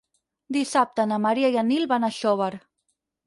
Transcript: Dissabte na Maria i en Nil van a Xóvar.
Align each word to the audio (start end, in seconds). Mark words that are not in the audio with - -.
Dissabte 0.55 1.05
na 1.11 1.19
Maria 1.27 1.51
i 1.55 1.59
en 1.63 1.69
Nil 1.73 1.85
van 1.93 2.07
a 2.07 2.11
Xóvar. 2.17 2.51